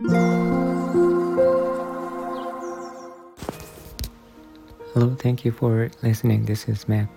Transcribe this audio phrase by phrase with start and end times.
[0.00, 0.14] Hello,
[5.16, 6.44] thank you for listening.
[6.44, 7.08] This is Mac.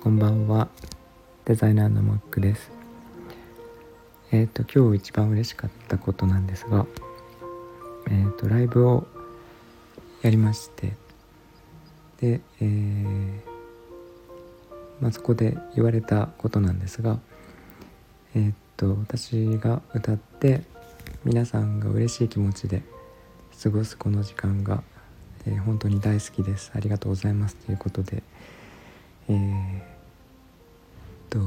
[0.00, 0.68] こんばんは。
[1.44, 2.70] デザイナーの Mac です。
[4.30, 6.86] えっ、ー、と、今日一番嬉しかったことなんですが、
[8.06, 9.06] えっ、ー、と、ライブを
[10.22, 10.94] やりまして、
[12.22, 13.40] で、えー、
[14.98, 17.18] まあ、そこで言われたことなんですが、
[18.34, 20.71] えっ、ー、と、私が歌って、
[21.24, 22.82] 皆さんが嬉しい気持ちで
[23.62, 24.82] 過ごすこの時間が
[25.46, 26.70] えー、本当に大好きです。
[26.74, 27.56] ありがとうございます。
[27.56, 28.22] ということで
[29.28, 29.80] えー、
[31.28, 31.38] と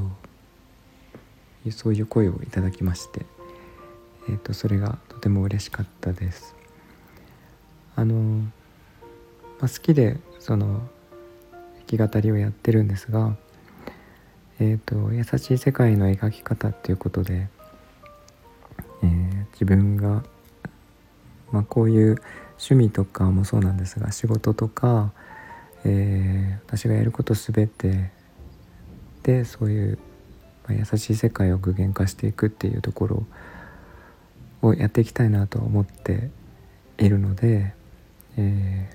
[1.70, 3.26] そういう声をいただきまして、
[4.28, 6.54] えーと、それがとても嬉しかったです。
[7.96, 8.50] あの、ま
[9.62, 10.88] あ、好きでその
[11.88, 13.36] 弾き語りをやってるんですが
[14.58, 17.48] えーと、優しい世界の描き方っていうことで、
[19.56, 20.22] 自分が、
[21.50, 22.16] まあ、こういう
[22.58, 25.12] 趣味とかもそうなんですが仕事とか、
[25.84, 28.10] えー、私がやること全て
[29.22, 29.98] でそういう、
[30.68, 33.26] まあ、優しい世界を具現化していくっていうところ
[34.62, 36.30] をやっていきたいなと思って
[36.98, 37.74] いるので、
[38.36, 38.90] え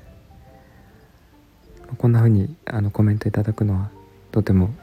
[1.87, 3.89] ー、こんな風にあのコメントいただくのは
[4.31, 4.73] とても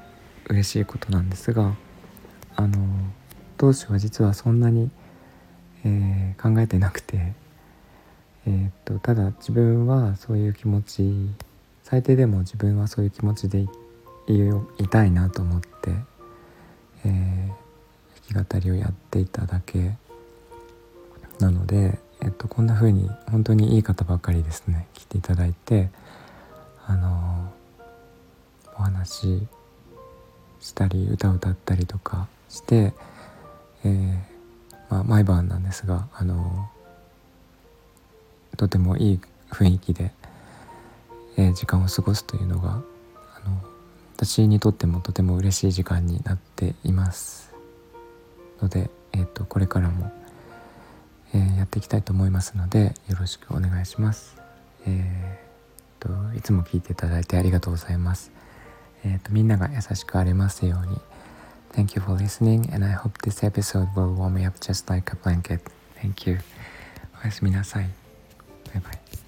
[0.49, 1.75] 嬉しいことなんですが
[2.57, 2.79] あの
[3.59, 4.91] 当初は実はそんなに、
[5.89, 7.33] えー、考えてなくて。
[8.49, 11.13] えー、っとただ自分はそういう気持ち
[11.83, 13.61] 最低でも自分はそういう気持ちで
[14.79, 15.91] いたいなと思って、
[17.05, 19.97] えー、弾き語りをやっていただけ
[21.39, 25.91] なので、えっと、こんな風に本当にいい方ばっかりですね来ていただいて
[26.87, 27.53] あの
[28.79, 29.47] お話
[30.61, 32.95] したり歌を歌ったりとかして、
[33.85, 34.38] えー
[34.91, 36.69] まあ、毎晩なんですがあの
[38.57, 40.11] とてもいい雰囲気で、
[41.37, 43.63] えー、時間を過ごすというのがあの
[44.17, 47.55] 私にとってもとても嬉しい時間になっています
[48.61, 50.11] ので、えーと、これからも、
[51.35, 54.37] えー、やっていきたいと思いますのでよろしくお願いします。
[54.87, 56.03] えー
[56.33, 58.33] と、いつも聞いていただいてありがとうございます。
[59.05, 61.08] えー、とみんなが優しくありますように。
[61.72, 65.16] Thank you for listening and I hope this episode will warm me up just like a
[65.16, 65.62] blanket.
[66.02, 66.40] Thank you.
[67.24, 67.90] おやすみなさい。
[68.74, 69.27] 拜拜。